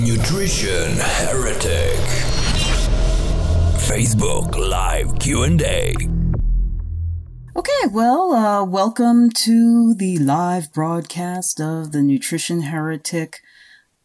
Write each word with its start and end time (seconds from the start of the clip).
Nutrition 0.00 0.96
Heretic. 0.96 1.98
Facebook 3.88 4.56
Live 4.56 5.18
Q&A. 5.18 5.92
Okay, 7.56 7.88
well, 7.90 8.32
uh, 8.32 8.64
welcome 8.64 9.28
to 9.30 9.94
the 9.94 10.18
live 10.18 10.72
broadcast 10.72 11.60
of 11.60 11.90
the 11.90 12.00
Nutrition 12.00 12.62
Heretic. 12.62 13.40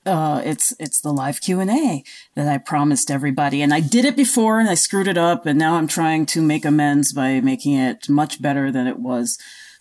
Uh, 0.03 0.41
it's 0.43 0.73
it's 0.79 0.99
the 0.99 1.13
live 1.13 1.41
Q 1.41 1.59
and 1.59 1.69
A 1.69 2.03
that 2.33 2.47
I 2.47 2.57
promised 2.57 3.11
everybody, 3.11 3.61
and 3.61 3.71
I 3.71 3.79
did 3.79 4.03
it 4.03 4.15
before, 4.15 4.59
and 4.59 4.67
I 4.67 4.73
screwed 4.73 5.07
it 5.07 5.17
up, 5.17 5.45
and 5.45 5.59
now 5.59 5.75
I'm 5.75 5.87
trying 5.87 6.25
to 6.27 6.41
make 6.41 6.65
amends 6.65 7.13
by 7.13 7.39
making 7.39 7.73
it 7.73 8.09
much 8.09 8.41
better 8.41 8.71
than 8.71 8.87
it 8.87 8.97
was 8.97 9.37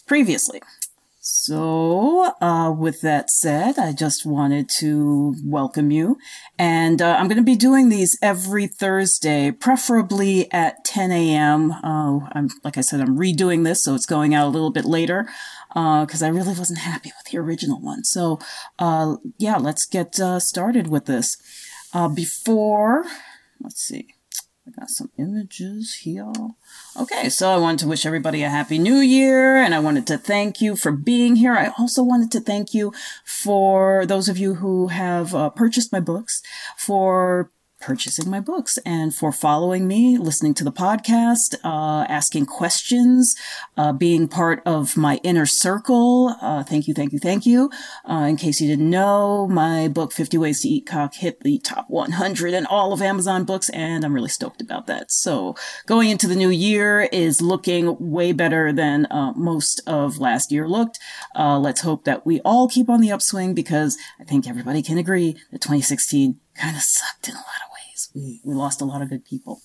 previously. 0.06 0.60
So, 1.25 2.34
uh, 2.41 2.75
with 2.77 3.00
that 3.02 3.30
said, 3.30 3.79
I 3.79 3.93
just 3.93 4.27
wanted 4.27 4.68
to 4.80 5.36
welcome 5.45 5.93
you. 5.93 6.18
And 6.58 7.00
uh, 7.00 7.14
I'm 7.17 7.29
going 7.29 7.36
to 7.36 7.45
be 7.45 7.54
doing 7.54 7.90
these 7.90 8.18
every 8.21 8.67
Thursday, 8.67 9.53
preferably 9.53 10.50
at 10.50 10.85
10 10.85 11.12
a.m. 11.12 11.71
Uh, 11.71 12.26
I'm, 12.32 12.48
like 12.64 12.76
I 12.76 12.81
said, 12.81 13.00
I'm 13.00 13.17
redoing 13.17 13.62
this, 13.62 13.85
so 13.85 13.95
it's 13.95 14.04
going 14.04 14.35
out 14.35 14.48
a 14.48 14.50
little 14.50 14.72
bit 14.72 14.85
later 14.85 15.29
because 15.68 16.25
uh, 16.25 16.26
I 16.26 16.29
really 16.31 16.58
wasn't 16.58 16.81
happy 16.81 17.12
with 17.17 17.31
the 17.31 17.39
original 17.39 17.81
one. 17.81 18.03
So, 18.03 18.40
uh, 18.81 19.14
yeah, 19.39 19.59
let's 19.59 19.86
get 19.86 20.18
uh, 20.18 20.40
started 20.40 20.89
with 20.89 21.04
this. 21.04 21.36
before, 22.17 23.04
let's 23.61 23.81
see. 23.81 24.09
I 24.66 24.71
got 24.71 24.90
some 24.90 25.11
images 25.18 25.94
here. 26.02 26.32
Okay, 26.96 27.29
so 27.29 27.50
I 27.50 27.57
wanted 27.57 27.80
to 27.80 27.89
wish 27.89 28.07
everybody 28.07 28.43
a 28.43 28.48
happy 28.48 28.79
new 28.79 28.96
year 28.96 29.57
and 29.57 29.75
I 29.75 29.80
wanted 29.80 30.07
to 30.08 30.18
thank 30.18 30.61
you 30.61 30.76
for 30.76 30.93
being 30.93 31.36
here. 31.36 31.54
I 31.54 31.72
also 31.79 32.03
wanted 32.03 32.30
to 32.33 32.41
thank 32.41 32.72
you 32.72 32.92
for 33.25 34.06
those 34.06 34.28
of 34.28 34.39
you 34.39 34.55
who 34.55 34.89
have 34.89 35.34
uh, 35.34 35.50
purchased 35.50 35.92
my 35.92 36.00
books, 36.00 36.42
for 36.77 37.50
purchasing 37.83 38.30
my 38.30 38.41
books 38.41 38.78
and 38.86 39.14
for 39.14 39.33
following 39.33 39.86
me, 39.86 40.16
listening 40.16 40.55
to 40.55 40.64
the 40.64 40.72
podcast, 40.72 41.56
uh, 41.64 42.06
asking 42.08 42.47
questions, 42.47 43.34
uh, 43.77 43.92
being 43.92 44.28
part 44.28 44.62
of 44.64 44.97
my 44.97 45.20
inner 45.25 45.44
circle. 45.44 46.36
Uh, 46.41 46.62
thank 46.62 46.86
you, 46.86 46.94
thank 46.94 47.12
you, 47.12 47.19
thank 47.19 47.44
you. 47.44 47.70
Uh, 48.08 48.27
in 48.28 48.36
case 48.36 48.60
you 48.60 48.69
didn't 48.69 48.88
know, 48.88 49.48
my 49.48 49.88
book, 49.88 50.12
50 50.12 50.38
Ways 50.38 50.60
to 50.60 50.69
Eat 50.69 50.86
Cock, 50.86 51.14
hit 51.14 51.41
the 51.41 51.58
top 51.58 51.86
100 51.88 52.55
in 52.55 52.66
all 52.66 52.92
of 52.92 53.03
Amazon 53.03 53.44
books, 53.44 53.69
and 53.70 54.05
I'm 54.05 54.14
really 54.14 54.28
stoked 54.28 54.62
about 54.62 54.86
that. 54.86 55.10
So 55.10 55.56
going 55.86 56.08
into 56.08 56.28
the 56.28 56.36
new 56.36 56.50
year 56.50 57.03
is 57.12 57.42
looking 57.42 57.97
way 57.98 58.33
better 58.33 58.72
than 58.72 59.06
uh, 59.06 59.33
most 59.34 59.83
of 59.86 60.19
last 60.19 60.53
year 60.53 60.69
looked. 60.69 61.00
Uh, 61.34 61.58
let's 61.58 61.80
hope 61.80 62.05
that 62.05 62.25
we 62.25 62.41
all 62.41 62.69
keep 62.69 62.88
on 62.88 63.00
the 63.00 63.10
upswing 63.10 63.55
because 63.55 63.98
I 64.20 64.25
think 64.25 64.48
everybody 64.48 64.83
can 64.83 64.98
agree 64.98 65.33
that 65.50 65.60
2016 65.60 66.38
kind 66.55 66.77
of 66.77 66.83
sucked 66.83 67.28
in 67.28 67.34
a 67.34 67.38
lot 67.38 67.62
of 67.66 67.72
we, 68.15 68.41
we 68.45 68.55
lost 68.55 68.81
a 68.81 68.85
lot 68.85 69.03
of 69.03 69.09
good 69.09 69.25
people. 69.25 69.61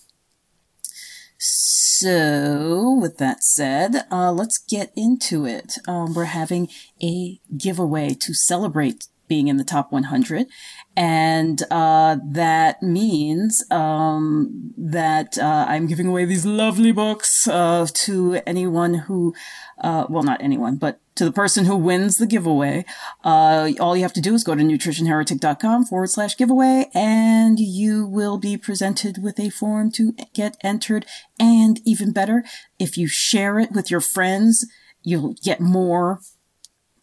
So, 1.99 2.97
with 2.99 3.17
that 3.17 3.43
said, 3.43 4.05
uh, 4.11 4.31
let's 4.31 4.57
get 4.57 4.91
into 4.95 5.45
it. 5.45 5.77
Um, 5.87 6.13
we're 6.13 6.25
having 6.25 6.69
a 7.01 7.39
giveaway 7.55 8.13
to 8.13 8.33
celebrate 8.33 9.07
being 9.27 9.47
in 9.47 9.57
the 9.57 9.63
top 9.63 9.91
100. 9.91 10.47
And 10.95 11.61
uh, 11.69 12.17
that 12.25 12.81
means 12.81 13.63
um, 13.69 14.73
that 14.77 15.37
uh, 15.37 15.65
I'm 15.67 15.87
giving 15.87 16.07
away 16.07 16.25
these 16.25 16.45
lovely 16.45 16.91
books 16.91 17.47
uh, 17.47 17.87
to 17.93 18.41
anyone 18.47 18.93
who, 18.93 19.35
uh, 19.79 20.07
well, 20.09 20.23
not 20.23 20.41
anyone, 20.41 20.77
but 20.77 20.99
to 21.15 21.25
the 21.25 21.31
person 21.31 21.65
who 21.65 21.75
wins 21.75 22.15
the 22.15 22.27
giveaway. 22.27 22.85
Uh, 23.23 23.71
all 23.79 23.95
you 23.95 24.03
have 24.03 24.13
to 24.13 24.21
do 24.21 24.33
is 24.33 24.43
go 24.43 24.55
to 24.55 24.61
nutritionheretic.com 24.63 25.85
forward 25.85 26.09
slash 26.09 26.37
giveaway 26.37 26.89
and 26.93 27.59
you 27.59 28.05
will 28.05 28.37
be 28.37 28.55
presented 28.55 29.21
with 29.21 29.39
a 29.39 29.49
form 29.49 29.91
to 29.91 30.13
get 30.33 30.57
entered. 30.63 31.05
And 31.39 31.79
even 31.85 32.11
better, 32.11 32.43
if 32.79 32.97
you 32.97 33.07
share 33.07 33.59
it 33.59 33.71
with 33.71 33.89
your 33.91 34.01
friends, 34.01 34.65
you'll 35.03 35.35
get 35.43 35.59
more 35.59 36.21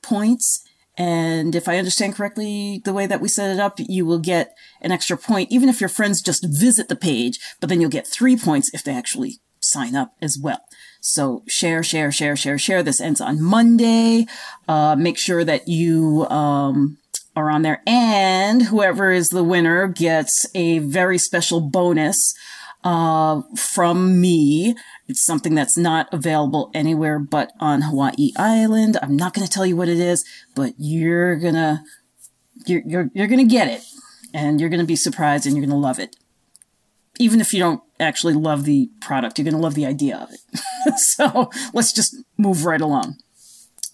points. 0.03 0.65
And 0.97 1.55
if 1.55 1.69
I 1.69 1.78
understand 1.78 2.15
correctly, 2.15 2.81
the 2.84 2.93
way 2.93 3.06
that 3.06 3.21
we 3.21 3.28
set 3.28 3.50
it 3.53 3.60
up, 3.60 3.75
you 3.78 4.06
will 4.06 4.21
get 4.21 4.55
an 4.81 4.93
extra 4.93 5.16
point, 5.16 5.50
even 5.50 5.69
if 5.69 5.81
your 5.81 5.88
friends 5.88 6.22
just 6.22 6.47
visit 6.49 6.88
the 6.88 6.97
page, 6.97 7.41
but 7.60 7.69
then 7.69 7.81
you'll 7.81 7.91
get 7.91 8.06
three 8.06 8.37
points 8.37 8.72
if 8.72 8.84
they 8.84 8.94
actually 8.94 9.41
sign 9.60 9.97
up 9.97 10.15
as 10.22 10.38
well. 10.38 10.60
So 11.00 11.43
share, 11.49 11.83
share, 11.83 12.12
share, 12.12 12.37
share, 12.37 12.59
share. 12.59 12.83
This 12.83 13.00
ends 13.00 13.21
on 13.21 13.43
Monday. 13.43 14.27
Uh, 14.69 14.94
make 14.97 15.19
sure 15.19 15.44
that 15.44 15.69
you, 15.69 16.27
um, 16.28 16.99
are 17.37 17.50
on 17.50 17.62
there 17.62 17.83
and 17.84 18.62
whoever 18.62 19.10
is 19.10 19.31
the 19.31 19.43
winner 19.43 19.88
gets 19.88 20.47
a 20.54 20.78
very 20.78 21.19
special 21.19 21.60
bonus, 21.60 22.33
uh, 22.84 23.43
from 23.56 24.21
me. 24.21 24.77
It's 25.06 25.25
something 25.25 25.54
that's 25.54 25.76
not 25.76 26.12
available 26.12 26.70
anywhere 26.75 27.19
but 27.19 27.53
on 27.60 27.82
Hawaii 27.82 28.32
Island. 28.37 28.98
I'm 29.03 29.16
not 29.16 29.34
going 29.34 29.47
to 29.47 29.53
tell 29.53 29.66
you 29.66 29.76
what 29.76 29.88
it 29.88 29.98
is, 29.98 30.25
but 30.54 30.75
you're 30.78 31.37
gonna, 31.37 31.84
you're, 32.66 32.82
you're, 32.87 33.10
you're 33.15 33.26
gonna 33.26 33.44
get 33.44 33.69
it 33.69 33.82
and 34.32 34.60
you're 34.60 34.70
gonna 34.70 34.84
be 34.84 34.97
surprised 34.97 35.47
and 35.47 35.56
you're 35.56 35.66
gonna 35.66 35.78
love 35.78 35.98
it 35.98 36.16
even 37.19 37.41
if 37.41 37.53
you 37.53 37.60
don't 37.60 37.82
actually 38.00 38.34
love 38.34 38.65
the 38.65 38.91
product, 39.00 39.38
you're 39.38 39.44
going 39.44 39.54
to 39.54 39.60
love 39.60 39.75
the 39.75 39.87
idea 39.87 40.16
of 40.16 40.31
it. 40.32 40.98
so 40.98 41.50
let's 41.72 41.92
just 41.92 42.16
move 42.36 42.65
right 42.65 42.81
along. 42.81 43.16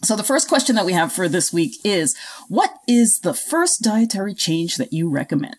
So 0.02 0.16
the 0.16 0.22
first 0.22 0.48
question 0.48 0.76
that 0.76 0.86
we 0.86 0.94
have 0.94 1.12
for 1.12 1.28
this 1.28 1.52
week 1.52 1.74
is, 1.84 2.16
what 2.48 2.70
is 2.88 3.20
the 3.20 3.34
first 3.34 3.82
dietary 3.82 4.34
change 4.34 4.76
that 4.76 4.92
you 4.92 5.10
recommend? 5.10 5.58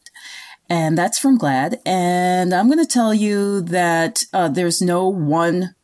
And 0.71 0.97
that's 0.97 1.19
from 1.19 1.37
Glad. 1.37 1.81
And 1.85 2.53
I'm 2.53 2.67
going 2.67 2.79
to 2.79 2.85
tell 2.85 3.13
you 3.13 3.59
that 3.59 4.23
uh, 4.31 4.47
there's 4.47 4.81
no 4.81 5.05
one 5.05 5.75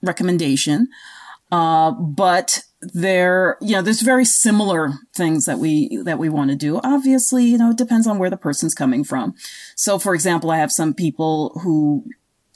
recommendation. 0.00 0.88
Uh, 1.52 1.90
but 1.90 2.62
there, 2.80 3.58
you 3.60 3.72
know, 3.72 3.82
there's 3.82 4.00
very 4.00 4.24
similar 4.24 4.94
things 5.14 5.44
that 5.44 5.58
we, 5.58 6.00
that 6.04 6.18
we 6.18 6.30
want 6.30 6.48
to 6.48 6.56
do. 6.56 6.80
Obviously, 6.82 7.44
you 7.44 7.58
know, 7.58 7.72
it 7.72 7.76
depends 7.76 8.06
on 8.06 8.18
where 8.18 8.30
the 8.30 8.38
person's 8.38 8.74
coming 8.74 9.04
from. 9.04 9.34
So, 9.76 9.98
for 9.98 10.14
example, 10.14 10.50
I 10.50 10.56
have 10.56 10.72
some 10.72 10.94
people 10.94 11.60
who, 11.62 12.06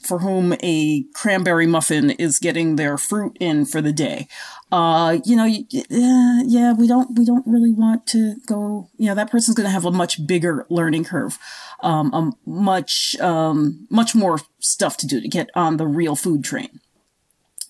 for 0.05 0.19
whom 0.19 0.53
a 0.61 1.03
cranberry 1.13 1.67
muffin 1.67 2.11
is 2.11 2.39
getting 2.39 2.75
their 2.75 2.97
fruit 2.97 3.37
in 3.39 3.65
for 3.65 3.81
the 3.81 3.93
day. 3.93 4.27
Uh, 4.71 5.19
you 5.25 5.35
know, 5.35 5.45
uh, 5.45 6.43
yeah, 6.45 6.73
we 6.73 6.87
don't, 6.87 7.17
we 7.17 7.25
don't 7.25 7.45
really 7.45 7.71
want 7.71 8.07
to 8.07 8.35
go, 8.47 8.89
you 8.97 9.07
know, 9.07 9.15
that 9.15 9.29
person's 9.29 9.55
going 9.55 9.67
to 9.67 9.71
have 9.71 9.85
a 9.85 9.91
much 9.91 10.25
bigger 10.25 10.65
learning 10.69 11.03
curve, 11.03 11.37
um, 11.81 12.13
a 12.13 12.31
much, 12.49 13.15
um, 13.19 13.87
much 13.89 14.15
more 14.15 14.39
stuff 14.59 14.97
to 14.97 15.07
do 15.07 15.21
to 15.21 15.27
get 15.27 15.49
on 15.55 15.77
the 15.77 15.87
real 15.87 16.15
food 16.15 16.43
train 16.43 16.79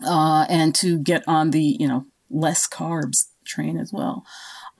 uh, 0.05 0.45
and 0.49 0.73
to 0.75 0.97
get 0.97 1.23
on 1.27 1.51
the, 1.51 1.77
you 1.79 1.87
know, 1.87 2.05
less 2.29 2.67
carbs 2.67 3.25
train 3.45 3.77
as 3.77 3.91
well. 3.91 4.25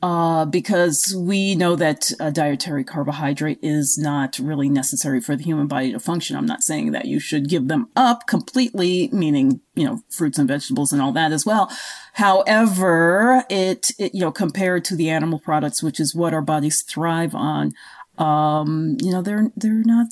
Uh, 0.03 0.43
because 0.43 1.15
we 1.17 1.55
know 1.55 1.77
that 1.77 2.11
a 2.19 2.29
dietary 2.29 2.83
carbohydrate 2.83 3.59
is 3.61 3.97
not 3.97 4.37
really 4.37 4.67
necessary 4.67 5.21
for 5.21 5.37
the 5.37 5.45
human 5.45 5.65
body 5.65 5.93
to 5.93 5.99
function. 5.99 6.35
I'm 6.35 6.45
not 6.45 6.61
saying 6.61 6.91
that 6.91 7.05
you 7.05 7.21
should 7.21 7.47
give 7.47 7.69
them 7.69 7.87
up 7.95 8.27
completely, 8.27 9.09
meaning, 9.13 9.61
you 9.75 9.85
know, 9.85 10.03
fruits 10.09 10.37
and 10.37 10.45
vegetables 10.45 10.91
and 10.91 11.01
all 11.01 11.13
that 11.13 11.31
as 11.31 11.45
well. 11.45 11.71
However, 12.15 13.45
it, 13.49 13.91
it 13.97 14.13
you 14.13 14.19
know, 14.19 14.31
compared 14.33 14.83
to 14.85 14.95
the 14.97 15.09
animal 15.09 15.39
products, 15.39 15.81
which 15.81 16.01
is 16.01 16.13
what 16.13 16.33
our 16.33 16.41
bodies 16.41 16.81
thrive 16.81 17.33
on, 17.33 17.71
um, 18.17 18.97
you 18.99 19.09
know, 19.09 19.21
they're, 19.21 19.51
they're 19.55 19.85
not, 19.85 20.07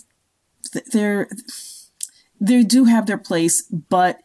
they're, 0.93 1.27
they 2.39 2.63
do 2.63 2.85
have 2.85 3.07
their 3.07 3.17
place, 3.17 3.63
but 3.63 4.21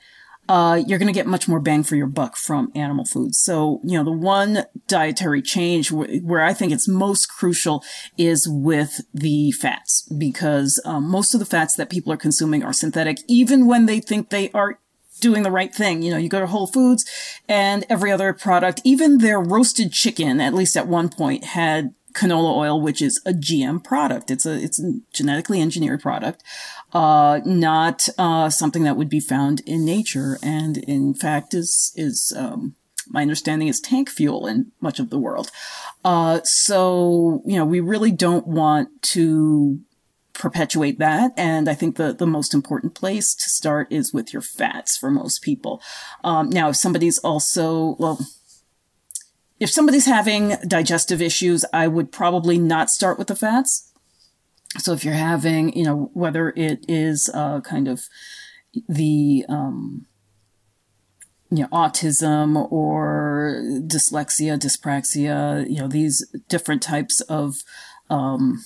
uh, 0.49 0.81
you're 0.87 0.99
going 0.99 1.13
to 1.13 1.13
get 1.13 1.27
much 1.27 1.49
more 1.49 1.61
bang 1.61 1.83
for 1.83 1.97
your 1.97 2.07
buck 2.07 2.37
from 2.37 2.71
animal 2.75 3.05
foods. 3.05 3.39
So, 3.39 3.81
you 3.85 3.99
know, 3.99 4.05
the 4.05 4.13
one 4.13 4.65
dietary 4.87 5.43
change 5.43 5.91
w- 5.91 6.21
where 6.21 6.43
I 6.43 6.55
think 6.55 6.73
it's 6.73 6.89
most 6.89 7.27
crucial 7.27 7.83
is 8.17 8.49
with 8.49 9.01
the 9.13 9.51
fats 9.53 10.09
because 10.17 10.81
um, 10.85 11.09
most 11.11 11.35
of 11.35 11.41
the 11.41 11.47
fats 11.47 11.75
that 11.77 11.91
people 11.91 12.13
are 12.13 12.17
consuming 12.17 12.63
are 12.63 12.73
synthetic, 12.73 13.19
even 13.27 13.67
when 13.67 13.87
they 13.87 14.01
think 14.01 14.31
they 14.31 14.51
are 14.53 14.79
doing 15.21 15.43
the 15.43 15.51
right 15.51 15.75
thing. 15.75 16.03
You 16.03 16.13
know, 16.13 16.19
you 16.19 16.29
go 16.29 16.41
to 16.41 16.47
Whole 16.47 16.67
Foods 16.67 17.05
and 17.49 17.85
every 17.89 18.13
other 18.13 18.33
product, 18.33 18.81
even 18.85 19.19
their 19.19 19.41
roasted 19.41 19.93
chicken, 19.93 20.41
at 20.41 20.55
least 20.55 20.77
at 20.77 20.87
one 20.87 21.09
point, 21.09 21.45
had 21.45 21.95
canola 22.17 22.57
oil, 22.57 22.81
which 22.81 23.03
is 23.03 23.21
a 23.27 23.33
GM 23.33 23.85
product. 23.85 24.31
It's 24.31 24.47
a, 24.47 24.55
it's 24.55 24.81
a 24.83 25.01
genetically 25.13 25.61
engineered 25.61 26.01
product, 26.01 26.43
uh, 26.93 27.41
not, 27.45 28.09
uh, 28.19 28.49
something 28.49 28.85
that 28.85 28.97
would 28.97 29.11
be 29.11 29.21
found 29.21 29.61
in 29.67 29.85
nature. 29.85 30.39
And 30.43 30.79
in 30.79 31.15
fact 31.15 31.55
is, 31.55 31.93
is, 31.95 32.35
um, 32.37 32.75
my 33.09 33.23
understanding 33.23 33.69
is 33.69 33.81
tank 33.81 34.09
fuel 34.09 34.47
in 34.47 34.73
much 34.81 34.99
of 34.99 35.11
the 35.11 35.19
world. 35.19 35.51
Uh, 36.05 36.41
so, 36.43 37.43
you 37.45 37.57
know, 37.57 37.65
we 37.65 37.81
really 37.81 38.11
don't 38.11 38.47
want 38.47 38.89
to 39.03 39.81
perpetuate 40.33 40.99
that. 40.99 41.33
And 41.37 41.69
I 41.69 41.75
think 41.75 41.97
the, 41.97 42.13
the 42.13 42.27
most 42.27 42.53
important 42.55 42.95
place 42.95 43.35
to 43.35 43.49
start 43.49 43.89
is 43.91 44.13
with 44.13 44.33
your 44.33 44.43
fats 44.43 44.97
for 44.97 45.11
most 45.11 45.43
people. 45.43 45.81
Um, 46.25 46.51
now, 46.51 46.69
if 46.69 46.77
somebody's 46.77 47.19
also, 47.19 47.97
well, 47.99 48.19
if 49.59 49.71
somebody's 49.71 50.07
having 50.07 50.57
digestive 50.67 51.23
issues, 51.23 51.65
I 51.73 51.89
would 51.89 52.13
probably 52.13 52.59
not 52.59 52.91
start 52.91 53.19
with 53.19 53.29
the 53.29 53.37
fats. 53.37 53.93
So 54.79 54.93
if 54.93 55.05
you're 55.05 55.15
having, 55.15 55.77
you 55.77 55.85
know, 55.85 56.11
whether 56.13 56.51
it 56.51 56.85
is 56.89 57.31
uh, 57.33 57.61
kind 57.63 57.89
of 57.89 58.09
the 58.89 59.47
um, 59.49 60.07
you 61.51 61.63
know, 61.63 61.69
autism 61.69 62.71
or 62.71 63.63
dyslexia, 63.87 64.59
dyspraxia, 64.59 65.69
you 65.69 65.79
know, 65.79 65.89
these 65.89 66.27
different 66.49 66.83
types 66.83 67.21
of 67.23 67.63
um, 68.11 68.65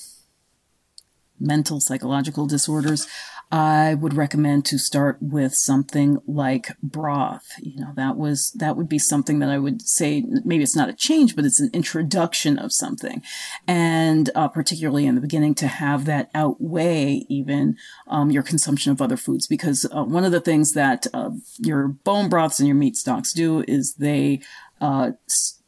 mental, 1.38 1.80
psychological 1.80 2.46
disorders. 2.46 3.06
I 3.52 3.94
would 3.94 4.14
recommend 4.14 4.64
to 4.66 4.78
start 4.78 5.18
with 5.20 5.54
something 5.54 6.18
like 6.26 6.76
broth. 6.82 7.48
You 7.60 7.80
know, 7.80 7.92
that 7.96 8.16
was, 8.16 8.52
that 8.52 8.76
would 8.76 8.88
be 8.88 8.98
something 8.98 9.40
that 9.40 9.48
I 9.48 9.58
would 9.58 9.82
say, 9.82 10.24
maybe 10.44 10.62
it's 10.62 10.76
not 10.76 10.88
a 10.88 10.92
change, 10.94 11.34
but 11.34 11.44
it's 11.44 11.58
an 11.58 11.70
introduction 11.72 12.58
of 12.58 12.72
something. 12.72 13.22
And, 13.66 14.30
uh, 14.36 14.48
particularly 14.48 15.06
in 15.06 15.16
the 15.16 15.20
beginning 15.20 15.54
to 15.56 15.66
have 15.66 16.04
that 16.04 16.30
outweigh 16.32 17.24
even, 17.28 17.76
um, 18.06 18.30
your 18.30 18.44
consumption 18.44 18.92
of 18.92 19.02
other 19.02 19.16
foods. 19.16 19.48
Because, 19.48 19.84
uh, 19.92 20.04
one 20.04 20.24
of 20.24 20.30
the 20.30 20.40
things 20.40 20.72
that, 20.74 21.08
uh, 21.12 21.30
your 21.58 21.88
bone 21.88 22.28
broths 22.28 22.60
and 22.60 22.68
your 22.68 22.76
meat 22.76 22.96
stocks 22.96 23.32
do 23.32 23.64
is 23.66 23.94
they, 23.94 24.40
uh, 24.80 25.10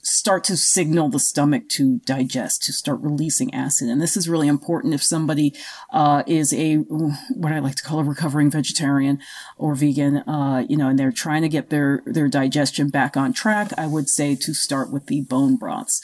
start 0.03 0.45
to 0.45 0.57
signal 0.57 1.09
the 1.09 1.19
stomach 1.19 1.69
to 1.69 1.99
digest, 2.01 2.63
to 2.65 2.73
start 2.73 3.01
releasing 3.01 3.55
acid. 3.55 3.89
And 3.89 4.01
this 4.01 4.17
is 4.17 4.29
really 4.29 4.49
important 4.49 4.95
if 4.95 5.03
somebody 5.03 5.55
uh, 5.93 6.23
is 6.27 6.53
a 6.53 6.77
what 6.77 7.53
I 7.53 7.61
like 7.61 7.77
to 7.77 7.83
call 7.83 8.01
a 8.01 8.05
recovering 8.05 8.51
vegetarian 8.51 9.21
or 9.57 9.75
vegan, 9.75 10.19
uh, 10.19 10.65
you 10.69 10.77
know, 10.77 10.89
and 10.89 10.99
they're 10.99 11.13
trying 11.13 11.43
to 11.43 11.49
get 11.49 11.71
their 11.71 12.03
their 12.05 12.29
digestion 12.29 12.89
back 12.89 13.17
on 13.17 13.33
track. 13.33 13.73
I 13.79 13.87
would 13.87 14.09
say 14.09 14.35
to 14.37 14.55
start 14.55 14.93
with 14.93 15.07
the 15.07 15.23
bone 15.23 15.57
broths. 15.57 16.01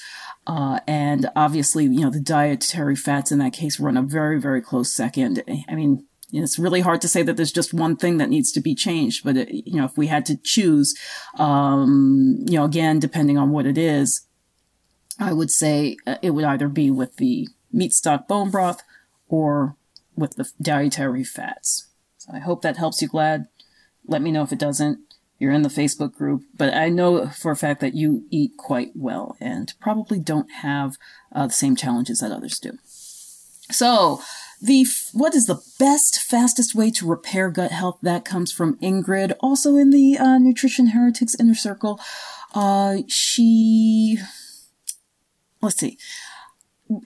Uh, 0.46 0.80
and 0.86 1.28
obviously, 1.36 1.84
you 1.84 2.00
know, 2.00 2.10
the 2.10 2.20
dietary 2.20 2.96
fats 2.96 3.30
in 3.30 3.38
that 3.38 3.52
case 3.52 3.78
run 3.78 3.98
a 3.98 4.02
very, 4.02 4.40
very 4.40 4.62
close 4.62 4.90
second. 4.90 5.42
I 5.68 5.74
mean, 5.74 6.07
it's 6.32 6.58
really 6.58 6.80
hard 6.80 7.00
to 7.00 7.08
say 7.08 7.22
that 7.22 7.36
there's 7.36 7.52
just 7.52 7.72
one 7.72 7.96
thing 7.96 8.19
that 8.19 8.28
needs 8.28 8.52
to 8.52 8.60
be 8.60 8.75
changed, 8.75 9.25
but 9.25 9.36
it, 9.36 9.48
you 9.66 9.76
know, 9.76 9.84
if 9.84 9.96
we 9.96 10.08
had 10.08 10.26
to 10.26 10.36
choose, 10.36 10.94
um, 11.38 12.44
you 12.46 12.58
know, 12.58 12.64
again, 12.64 12.98
depending 12.98 13.38
on 13.38 13.50
what 13.50 13.66
it 13.66 13.78
is, 13.78 14.26
I 15.19 15.32
would 15.32 15.50
say 15.50 15.96
uh, 16.06 16.16
it 16.22 16.30
would 16.30 16.44
either 16.44 16.69
be 16.69 16.90
with 16.90 17.16
the 17.16 17.48
meat 17.72 17.92
stock 17.92 18.28
bone 18.28 18.50
broth 18.50 18.82
or 19.28 19.76
with 20.16 20.36
the 20.36 20.50
dietary 20.60 21.25
fats. 21.25 21.88
So 22.19 22.32
I 22.34 22.38
hope 22.40 22.62
that 22.62 22.76
helps 22.76 23.00
you, 23.00 23.08
Glad. 23.08 23.46
Let 24.06 24.22
me 24.22 24.31
know 24.31 24.42
if 24.42 24.52
it 24.52 24.58
doesn't. 24.58 24.98
You're 25.38 25.52
in 25.52 25.62
the 25.62 25.69
Facebook 25.69 26.14
group, 26.14 26.42
but 26.56 26.74
I 26.74 26.88
know 26.88 27.28
for 27.28 27.52
a 27.52 27.56
fact 27.56 27.81
that 27.81 27.94
you 27.94 28.24
eat 28.28 28.52
quite 28.58 28.90
well 28.96 29.36
and 29.40 29.72
probably 29.81 30.19
don't 30.19 30.50
have 30.62 30.96
uh, 31.32 31.46
the 31.46 31.52
same 31.52 31.76
challenges 31.76 32.19
that 32.20 32.32
others 32.32 32.58
do. 32.58 32.72
So, 33.70 34.20
the 34.60 34.87
what 35.12 35.34
is 35.34 35.46
the 35.46 35.60
best, 35.78 36.20
fastest 36.20 36.75
way 36.75 36.90
to 36.93 37.06
repair 37.06 37.50
gut 37.50 37.70
health? 37.70 37.99
That 38.02 38.25
comes 38.25 38.52
from 38.52 38.76
Ingrid, 38.78 39.34
also 39.40 39.76
in 39.76 39.90
the 39.90 40.19
uh, 40.19 40.38
Nutrition 40.38 40.88
Heretics 40.88 41.34
Inner 41.38 41.55
Circle. 41.55 42.00
Uh, 42.55 42.99
she, 43.08 44.19
let's 45.60 45.78
see, 45.78 45.99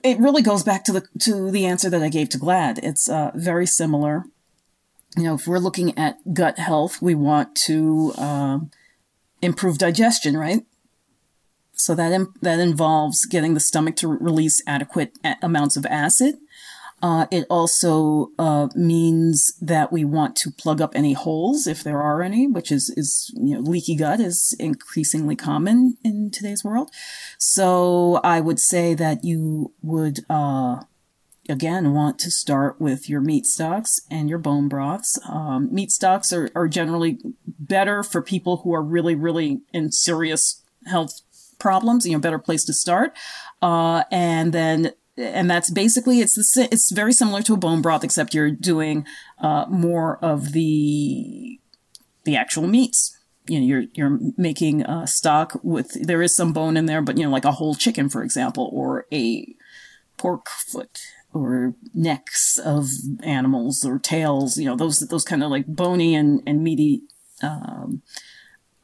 it 0.03 0.19
really 0.19 0.41
goes 0.41 0.63
back 0.63 0.83
to 0.85 0.91
the 0.93 1.07
to 1.19 1.51
the 1.51 1.65
answer 1.65 1.89
that 1.89 2.01
I 2.01 2.09
gave 2.09 2.29
to 2.29 2.37
Glad. 2.37 2.79
It's 2.79 3.09
uh, 3.09 3.31
very 3.35 3.65
similar. 3.65 4.25
You 5.15 5.23
know, 5.23 5.35
if 5.35 5.47
we're 5.47 5.59
looking 5.59 5.97
at 5.97 6.33
gut 6.33 6.57
health, 6.57 7.01
we 7.01 7.13
want 7.13 7.55
to 7.65 8.13
uh, 8.17 8.59
improve 9.41 9.77
digestion, 9.77 10.35
right? 10.35 10.65
So 11.73 11.93
that 11.93 12.11
Im- 12.11 12.33
that 12.41 12.59
involves 12.59 13.25
getting 13.25 13.53
the 13.53 13.59
stomach 13.59 13.95
to 13.97 14.07
release 14.07 14.63
adequate 14.65 15.17
a- 15.23 15.35
amounts 15.41 15.77
of 15.77 15.85
acid 15.85 16.35
uh, 17.03 17.27
it 17.31 17.45
also 17.49 18.31
uh, 18.39 18.69
means 18.75 19.53
that 19.61 19.91
we 19.91 20.05
want 20.05 20.37
to 20.37 20.49
plug 20.49 20.79
up 20.79 20.93
any 20.95 21.11
holes 21.11 21.67
if 21.67 21.83
there 21.83 22.01
are 22.01 22.21
any, 22.21 22.47
which 22.47 22.71
is 22.71 22.89
is 22.95 23.29
you 23.35 23.55
know 23.55 23.59
leaky 23.59 23.93
gut 23.93 24.21
is 24.21 24.55
increasingly 24.57 25.35
common 25.35 25.97
in 26.05 26.31
today's 26.31 26.63
world. 26.63 26.89
So 27.37 28.21
I 28.23 28.39
would 28.39 28.57
say 28.57 28.93
that 28.93 29.25
you 29.25 29.73
would 29.81 30.21
uh, 30.29 30.83
again 31.49 31.93
want 31.93 32.19
to 32.19 32.31
start 32.31 32.79
with 32.79 33.09
your 33.09 33.19
meat 33.19 33.45
stocks 33.47 33.99
and 34.09 34.29
your 34.29 34.39
bone 34.39 34.69
broths. 34.69 35.19
Um, 35.27 35.67
meat 35.73 35.91
stocks 35.91 36.31
are, 36.31 36.49
are 36.55 36.69
generally 36.69 37.19
better 37.45 38.01
for 38.01 38.21
people 38.21 38.57
who 38.63 38.73
are 38.73 38.81
really 38.81 39.13
really 39.13 39.59
in 39.73 39.91
serious 39.91 40.63
health 40.85 41.19
problems. 41.59 42.05
You 42.05 42.13
know, 42.13 42.19
better 42.19 42.39
place 42.39 42.63
to 42.63 42.73
start. 42.73 43.13
Uh, 43.61 44.05
and 44.09 44.53
then 44.53 44.93
and 45.17 45.49
that's 45.49 45.69
basically 45.69 46.19
it's 46.21 46.35
the 46.35 46.67
it's 46.71 46.91
very 46.91 47.13
similar 47.13 47.41
to 47.43 47.53
a 47.53 47.57
bone 47.57 47.81
broth 47.81 48.03
except 48.03 48.33
you're 48.33 48.51
doing 48.51 49.05
uh, 49.39 49.65
more 49.69 50.17
of 50.23 50.53
the 50.53 51.59
the 52.23 52.35
actual 52.35 52.67
meats. 52.67 53.17
You 53.47 53.59
know 53.59 53.65
you're 53.65 53.83
you're 53.93 54.19
making 54.37 54.83
a 54.83 55.05
stock 55.05 55.59
with 55.63 55.93
there 56.07 56.21
is 56.21 56.35
some 56.35 56.53
bone 56.53 56.77
in 56.77 56.85
there 56.85 57.01
but 57.01 57.17
you 57.17 57.25
know 57.25 57.29
like 57.29 57.45
a 57.45 57.51
whole 57.51 57.75
chicken 57.75 58.07
for 58.07 58.23
example 58.23 58.69
or 58.71 59.05
a 59.11 59.53
pork 60.17 60.47
foot 60.49 61.01
or 61.33 61.73
necks 61.93 62.57
of 62.57 62.87
animals 63.21 63.83
or 63.83 63.99
tails 63.99 64.57
you 64.57 64.65
know 64.65 64.77
those 64.77 65.01
those 65.09 65.25
kind 65.25 65.43
of 65.43 65.51
like 65.51 65.65
bony 65.67 66.15
and 66.15 66.41
and 66.47 66.63
meaty 66.63 67.01
um, 67.41 68.01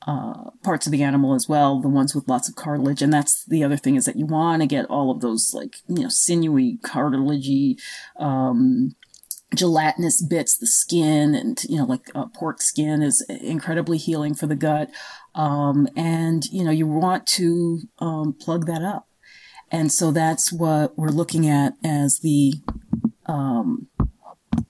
uh, 0.08 0.52
parts 0.64 0.86
of 0.86 0.92
the 0.92 1.04
animal 1.04 1.34
as 1.34 1.48
well, 1.50 1.82
the 1.82 1.90
ones 1.90 2.16
with 2.16 2.28
lots 2.28 2.48
of 2.48 2.56
cartilage. 2.56 3.02
And 3.02 3.12
that's 3.12 3.44
the 3.46 3.64
other 3.64 3.78
thing 3.78 3.96
is 3.96 4.06
that 4.06 4.16
you 4.16 4.26
want 4.26 4.62
to 4.62 4.68
get 4.68 4.86
all 4.86 5.12
of 5.12 5.22
those 5.22 5.52
like, 5.54 5.76
you 5.88 6.04
know, 6.04 6.10
sinewy, 6.10 6.78
cartilagey, 6.84 7.80
um, 8.18 8.96
gelatinous 9.54 10.22
bits, 10.22 10.58
the 10.58 10.68
skin 10.68 11.36
and, 11.36 11.62
you 11.68 11.78
know, 11.78 11.86
like 11.86 12.10
uh, 12.16 12.28
pork 12.28 12.62
skin 12.62 13.02
is 13.02 13.26
incredibly 13.30 13.98
healing 13.98 14.36
for 14.36 14.48
the 14.48 14.56
gut. 14.56 14.90
Um, 15.36 15.88
and, 15.96 16.46
you 16.46 16.64
know, 16.64 16.72
you 16.72 16.88
want 16.88 17.26
to, 17.28 17.82
um, 18.00 18.34
plug 18.40 18.68
that 18.68 18.84
up. 18.84 19.08
And 19.72 19.92
so 19.92 20.12
that's 20.12 20.52
what 20.52 20.98
we're 20.98 21.10
looking 21.10 21.48
at 21.48 21.74
as 21.84 22.20
the, 22.20 22.54
um, 23.26 23.88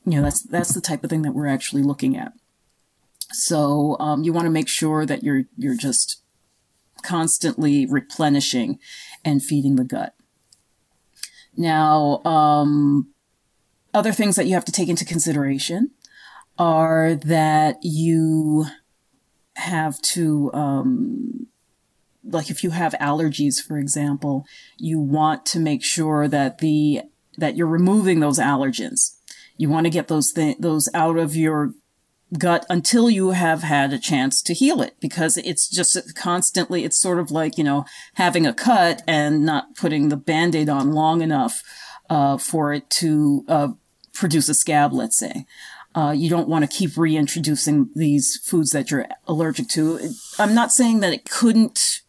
you 0.05 0.17
know, 0.17 0.23
that's, 0.23 0.43
that's 0.43 0.73
the 0.73 0.81
type 0.81 1.03
of 1.03 1.09
thing 1.09 1.21
that 1.21 1.33
we're 1.33 1.47
actually 1.47 1.83
looking 1.83 2.17
at. 2.17 2.33
So 3.31 3.95
um, 3.99 4.23
you 4.23 4.33
want 4.33 4.45
to 4.45 4.51
make 4.51 4.67
sure 4.67 5.05
that 5.05 5.23
you're 5.23 5.43
you're 5.57 5.77
just 5.77 6.21
constantly 7.03 7.85
replenishing 7.85 8.79
and 9.23 9.43
feeding 9.43 9.75
the 9.75 9.83
gut. 9.83 10.15
Now, 11.55 12.21
um, 12.25 13.09
other 13.93 14.11
things 14.11 14.35
that 14.35 14.45
you 14.45 14.53
have 14.53 14.65
to 14.65 14.71
take 14.71 14.89
into 14.89 15.05
consideration 15.05 15.91
are 16.57 17.15
that 17.15 17.77
you 17.81 18.65
have 19.55 20.01
to, 20.01 20.51
um, 20.53 21.47
like, 22.23 22.49
if 22.49 22.63
you 22.63 22.69
have 22.69 22.93
allergies, 22.93 23.61
for 23.61 23.77
example, 23.77 24.45
you 24.77 24.99
want 24.99 25.45
to 25.47 25.59
make 25.59 25.83
sure 25.83 26.27
that 26.27 26.59
the 26.59 27.01
that 27.37 27.55
you're 27.55 27.67
removing 27.67 28.19
those 28.19 28.39
allergens. 28.39 29.15
You 29.57 29.69
want 29.69 29.85
to 29.85 29.89
get 29.89 30.07
those 30.07 30.31
th- 30.31 30.57
those 30.59 30.89
out 30.93 31.17
of 31.17 31.35
your 31.35 31.73
gut 32.37 32.65
until 32.69 33.09
you 33.09 33.31
have 33.31 33.63
had 33.63 33.91
a 33.91 33.99
chance 33.99 34.41
to 34.43 34.53
heal 34.53 34.81
it 34.81 34.95
because 34.99 35.37
it's 35.37 35.67
just 35.67 36.15
constantly, 36.15 36.83
it's 36.83 36.99
sort 36.99 37.19
of 37.19 37.31
like, 37.31 37.57
you 37.57 37.63
know, 37.63 37.85
having 38.15 38.45
a 38.45 38.53
cut 38.53 39.01
and 39.07 39.45
not 39.45 39.75
putting 39.75 40.09
the 40.09 40.17
band-aid 40.17 40.69
on 40.69 40.91
long 40.91 41.21
enough, 41.21 41.63
uh, 42.09 42.37
for 42.37 42.73
it 42.73 42.89
to, 42.89 43.45
uh, 43.47 43.69
produce 44.13 44.49
a 44.49 44.53
scab, 44.53 44.93
let's 44.93 45.17
say. 45.17 45.45
Uh, 45.95 46.11
you 46.15 46.29
don't 46.29 46.47
want 46.47 46.63
to 46.63 46.77
keep 46.77 46.95
reintroducing 46.97 47.89
these 47.95 48.37
foods 48.43 48.71
that 48.71 48.91
you're 48.91 49.07
allergic 49.27 49.67
to. 49.69 49.99
I'm 50.37 50.53
not 50.53 50.71
saying 50.71 50.99
that 50.99 51.13
it 51.13 51.29
couldn't, 51.29 52.01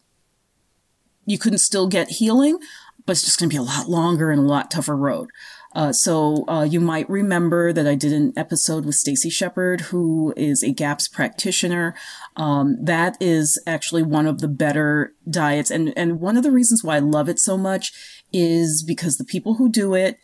you 1.25 1.39
couldn't 1.39 1.59
still 1.59 1.87
get 1.87 2.09
healing, 2.09 2.59
but 3.05 3.13
it's 3.13 3.23
just 3.23 3.39
going 3.39 3.49
to 3.49 3.53
be 3.53 3.57
a 3.57 3.63
lot 3.63 3.89
longer 3.89 4.29
and 4.29 4.39
a 4.39 4.43
lot 4.43 4.69
tougher 4.69 4.95
road. 4.95 5.29
Uh, 5.73 5.93
so 5.93 6.45
uh, 6.49 6.63
you 6.63 6.81
might 6.81 7.09
remember 7.09 7.71
that 7.71 7.87
I 7.87 7.95
did 7.95 8.11
an 8.11 8.33
episode 8.35 8.85
with 8.85 8.95
Stacy 8.95 9.29
Shepard, 9.29 9.81
who 9.81 10.33
is 10.35 10.63
a 10.63 10.71
GAPS 10.71 11.07
practitioner. 11.07 11.95
Um, 12.35 12.77
that 12.81 13.15
is 13.21 13.61
actually 13.65 14.03
one 14.03 14.27
of 14.27 14.41
the 14.41 14.49
better 14.49 15.13
diets, 15.29 15.71
and 15.71 15.93
and 15.97 16.19
one 16.19 16.35
of 16.35 16.43
the 16.43 16.51
reasons 16.51 16.83
why 16.83 16.97
I 16.97 16.99
love 16.99 17.29
it 17.29 17.39
so 17.39 17.57
much 17.57 17.93
is 18.33 18.83
because 18.83 19.17
the 19.17 19.23
people 19.23 19.55
who 19.55 19.69
do 19.69 19.93
it 19.93 20.17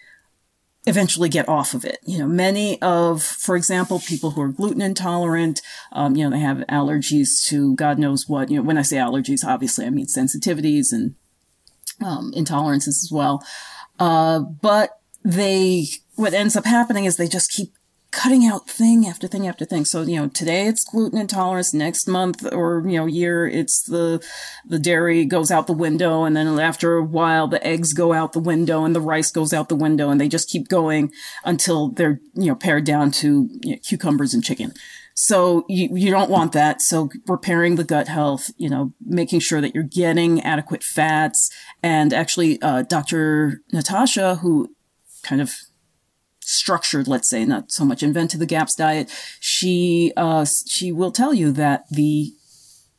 eventually 0.86 1.28
get 1.28 1.48
off 1.50 1.74
of 1.74 1.84
it. 1.84 2.00
You 2.06 2.20
know, 2.20 2.28
many 2.28 2.82
of, 2.82 3.22
for 3.22 3.58
example, 3.58 4.00
people 4.00 4.32
who 4.32 4.42
are 4.42 4.48
gluten 4.48 4.82
intolerant, 4.82 5.62
um, 5.92 6.16
you 6.16 6.24
know, 6.24 6.30
they 6.30 6.40
have 6.42 6.60
allergies 6.70 7.46
to 7.48 7.76
God 7.76 8.00
knows 8.00 8.28
what. 8.28 8.50
You 8.50 8.58
know, 8.58 8.64
when 8.64 8.78
I 8.78 8.84
say 8.84 8.96
allergies, 8.96 9.46
obviously 9.46 9.86
I 9.86 9.90
mean 9.90 10.08
sensitivities 10.08 10.94
and 10.94 11.16
um, 12.04 12.32
intolerances 12.36 13.04
as 13.04 13.10
well. 13.12 13.44
Uh, 14.00 14.40
but 14.40 15.00
they, 15.28 15.88
what 16.16 16.34
ends 16.34 16.56
up 16.56 16.66
happening 16.66 17.04
is 17.06 17.18
they 17.18 17.28
just 17.28 17.52
keep 17.52 17.74
cutting 18.12 18.46
out 18.46 18.70
thing 18.70 19.06
after 19.06 19.28
thing 19.28 19.46
after 19.46 19.66
thing. 19.66 19.84
So, 19.84 20.04
you 20.04 20.16
know, 20.16 20.30
today 20.30 20.68
it's 20.68 20.86
gluten 20.86 21.20
intolerance, 21.20 21.74
next 21.74 22.08
month 22.08 22.48
or, 22.54 22.82
you 22.88 22.98
know, 22.98 23.06
year 23.06 23.46
it's 23.46 23.84
the, 23.84 24.26
the 24.66 24.80
dairy 24.80 25.26
goes 25.26 25.52
out 25.52 25.68
the 25.68 25.74
window. 25.74 26.24
And 26.24 26.36
then 26.36 26.48
after 26.60 26.96
a 26.96 27.04
while, 27.04 27.48
the 27.48 27.66
eggs 27.68 27.92
go 27.92 28.14
out 28.14 28.32
the 28.32 28.40
window 28.40 28.86
and 28.86 28.96
the 28.96 29.02
rice 29.02 29.30
goes 29.30 29.54
out 29.54 29.68
the 29.68 29.76
window 29.76 30.10
and 30.10 30.20
they 30.20 30.30
just 30.30 30.50
keep 30.50 30.70
going 30.70 31.12
until 31.44 31.90
they're, 31.90 32.22
you 32.34 32.48
know, 32.48 32.56
pared 32.56 32.86
down 32.86 33.12
to 33.12 33.50
you 33.64 33.72
know, 33.72 33.78
cucumbers 33.84 34.34
and 34.34 34.46
chicken. 34.46 34.72
So 35.14 35.66
you, 35.68 35.90
you 35.94 36.10
don't 36.10 36.30
want 36.30 36.54
that. 36.54 36.82
So 36.82 37.10
repairing 37.28 37.76
the 37.76 37.84
gut 37.84 38.08
health, 38.08 38.52
you 38.56 38.70
know, 38.70 38.94
making 39.06 39.42
sure 39.42 39.60
that 39.60 39.76
you're 39.76 39.84
getting 39.84 40.42
adequate 40.44 40.84
fats 40.84 41.52
and 41.84 42.14
actually, 42.14 42.62
uh, 42.62 42.84
Dr. 42.84 43.62
Natasha, 43.74 44.36
who 44.36 44.70
kind 45.28 45.42
of 45.42 45.54
structured, 46.42 47.08
let's 47.08 47.30
say, 47.30 47.44
not 47.46 47.72
so 47.72 47.84
much 47.84 48.02
invented 48.02 48.40
the 48.40 48.46
GAPS 48.46 48.76
diet, 48.76 49.12
she, 49.40 50.14
uh, 50.16 50.46
she 50.66 50.92
will 50.92 51.12
tell 51.12 51.34
you 51.34 51.52
that 51.52 51.84
the 51.90 52.32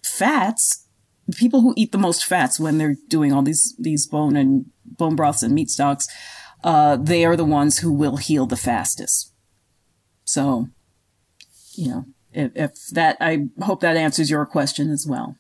fats, 0.02 0.87
people 1.37 1.62
who 1.62 1.73
eat 1.76 1.92
the 1.92 1.99
most 1.99 2.25
fats 2.25 2.61
when 2.61 2.76
they're 2.76 2.97
doing 3.08 3.32
all 3.32 3.42
these, 3.42 3.75
these 3.78 4.06
bone 4.06 4.37
and 4.37 4.66
bone 4.85 5.16
broths 5.16 5.42
and 5.42 5.54
meat 5.54 5.70
stocks, 5.70 6.06
uh, 6.62 6.97
they 6.97 7.25
are 7.25 7.37
the 7.37 7.44
ones 7.44 7.78
who 7.78 7.92
will 7.92 8.16
heal 8.16 8.47
the 8.47 8.56
fastest. 8.56 9.32
So, 10.25 10.68
you 11.73 11.88
know, 11.88 12.04
if, 12.32 12.52
if 12.54 12.87
that, 12.92 13.16
I 13.20 13.47
hope 13.62 13.80
that 13.80 13.97
answers 13.97 14.30
your 14.30 14.44
question 14.44 14.90
as 14.90 15.06
well. 15.08 15.37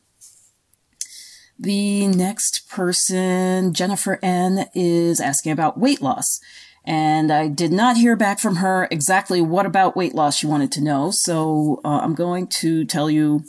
The 1.58 2.06
next 2.06 2.68
person, 2.70 3.74
Jennifer 3.74 4.18
N, 4.22 4.66
is 4.74 5.20
asking 5.20 5.52
about 5.52 5.78
weight 5.78 6.00
loss. 6.00 6.40
And 6.88 7.30
I 7.30 7.48
did 7.48 7.70
not 7.70 7.98
hear 7.98 8.16
back 8.16 8.40
from 8.40 8.56
her 8.56 8.88
exactly 8.90 9.42
what 9.42 9.66
about 9.66 9.94
weight 9.94 10.14
loss 10.14 10.38
she 10.38 10.46
wanted 10.46 10.72
to 10.72 10.80
know. 10.80 11.10
So 11.10 11.82
uh, 11.84 12.00
I'm 12.02 12.14
going 12.14 12.46
to 12.46 12.86
tell 12.86 13.10
you 13.10 13.44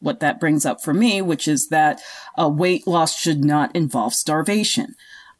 what 0.00 0.20
that 0.20 0.40
brings 0.40 0.64
up 0.64 0.82
for 0.82 0.94
me, 0.94 1.20
which 1.20 1.46
is 1.46 1.68
that 1.68 2.00
uh, 2.40 2.48
weight 2.48 2.86
loss 2.86 3.14
should 3.14 3.44
not 3.44 3.76
involve 3.76 4.14
starvation. 4.14 4.94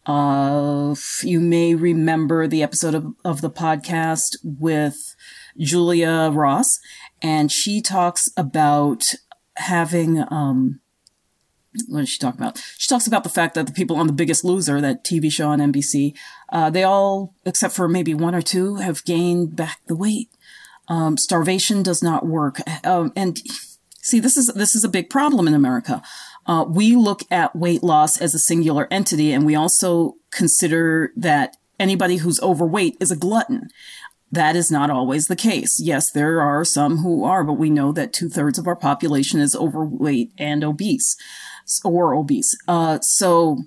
Uh, 0.04 0.94
you 1.22 1.40
may 1.40 1.74
remember 1.74 2.46
the 2.46 2.62
episode 2.62 2.94
of, 2.94 3.14
of 3.24 3.40
the 3.40 3.50
podcast 3.50 4.36
with 4.44 5.16
Julia 5.56 6.28
Ross, 6.30 6.80
and 7.22 7.50
she 7.50 7.80
talks 7.80 8.28
about 8.36 9.04
having, 9.56 10.22
um, 10.30 10.80
what 11.88 12.00
does 12.00 12.08
she 12.08 12.18
talk 12.18 12.34
about? 12.34 12.62
She 12.78 12.88
talks 12.88 13.06
about 13.06 13.24
the 13.24 13.30
fact 13.30 13.54
that 13.54 13.66
the 13.66 13.72
people 13.72 13.96
on 13.96 14.06
The 14.06 14.12
Biggest 14.12 14.44
Loser, 14.44 14.80
that 14.80 15.04
TV 15.04 15.30
show 15.30 15.48
on 15.48 15.58
NBC, 15.58 16.14
uh, 16.50 16.70
they 16.70 16.82
all, 16.82 17.34
except 17.44 17.74
for 17.74 17.88
maybe 17.88 18.14
one 18.14 18.34
or 18.34 18.42
two, 18.42 18.76
have 18.76 19.04
gained 19.04 19.56
back 19.56 19.80
the 19.86 19.96
weight. 19.96 20.28
Um, 20.88 21.16
starvation 21.16 21.82
does 21.82 22.02
not 22.02 22.26
work. 22.26 22.58
Um, 22.84 23.12
and 23.16 23.40
see, 24.02 24.20
this 24.20 24.36
is, 24.36 24.48
this 24.48 24.74
is 24.74 24.84
a 24.84 24.88
big 24.88 25.08
problem 25.08 25.48
in 25.48 25.54
America. 25.54 26.02
Uh, 26.46 26.64
we 26.68 26.96
look 26.96 27.22
at 27.30 27.54
weight 27.54 27.82
loss 27.82 28.20
as 28.20 28.34
a 28.34 28.38
singular 28.38 28.88
entity, 28.90 29.32
and 29.32 29.46
we 29.46 29.54
also 29.54 30.16
consider 30.30 31.12
that 31.16 31.56
anybody 31.78 32.16
who's 32.16 32.40
overweight 32.40 32.96
is 33.00 33.10
a 33.10 33.16
glutton. 33.16 33.68
That 34.32 34.56
is 34.56 34.70
not 34.70 34.88
always 34.88 35.26
the 35.26 35.36
case. 35.36 35.78
Yes, 35.78 36.10
there 36.10 36.40
are 36.40 36.64
some 36.64 36.98
who 36.98 37.22
are, 37.22 37.44
but 37.44 37.52
we 37.54 37.68
know 37.68 37.92
that 37.92 38.14
two 38.14 38.30
thirds 38.30 38.58
of 38.58 38.66
our 38.66 38.74
population 38.74 39.40
is 39.40 39.54
overweight 39.54 40.32
and 40.38 40.64
obese 40.64 41.16
or 41.84 42.14
obese. 42.14 42.56
Uh, 42.66 42.98
so, 43.00 43.58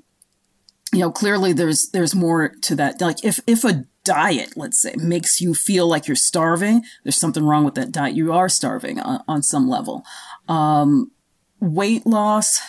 you 0.91 0.99
know, 0.99 1.11
clearly 1.11 1.53
there's, 1.53 1.89
there's 1.89 2.15
more 2.15 2.49
to 2.63 2.75
that. 2.75 2.99
Like 2.99 3.23
if, 3.23 3.39
if 3.45 3.63
a 3.63 3.85
diet, 4.03 4.53
let's 4.55 4.81
say, 4.81 4.95
makes 4.97 5.39
you 5.39 5.53
feel 5.53 5.87
like 5.87 6.07
you're 6.07 6.15
starving, 6.15 6.81
there's 7.03 7.15
something 7.15 7.45
wrong 7.45 7.63
with 7.63 7.75
that 7.75 7.91
diet. 7.91 8.15
You 8.15 8.33
are 8.33 8.49
starving 8.49 8.99
on, 8.99 9.21
on 9.27 9.43
some 9.43 9.69
level. 9.69 10.03
Um, 10.47 11.11
weight 11.59 12.07
loss, 12.07 12.59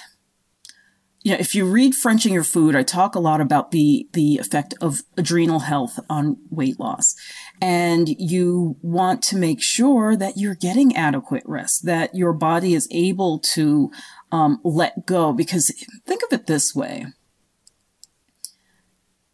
you 1.23 1.33
know, 1.33 1.39
if 1.41 1.57
you 1.57 1.67
read 1.67 1.97
Frenching 1.97 2.33
Your 2.33 2.45
Food, 2.45 2.77
I 2.77 2.85
talk 2.85 3.17
a 3.17 3.19
lot 3.19 3.41
about 3.41 3.73
the, 3.73 4.09
the 4.13 4.39
effect 4.39 4.75
of 4.81 5.03
adrenal 5.17 5.59
health 5.59 5.99
on 6.09 6.37
weight 6.51 6.79
loss. 6.79 7.17
And 7.61 8.09
you 8.09 8.77
want 8.83 9.23
to 9.25 9.37
make 9.37 9.63
sure 9.63 10.15
that 10.17 10.37
you're 10.37 10.55
getting 10.55 10.95
adequate 10.95 11.43
rest, 11.47 11.87
that 11.87 12.15
your 12.15 12.33
body 12.33 12.75
is 12.75 12.87
able 12.91 13.39
to 13.55 13.91
um, 14.31 14.61
let 14.63 15.07
go. 15.07 15.33
Because 15.33 15.73
think 16.07 16.23
of 16.23 16.33
it 16.33 16.47
this 16.47 16.75
way. 16.75 17.07